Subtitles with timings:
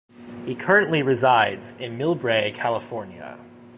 [0.47, 3.37] He currently resides in Millbrae, California.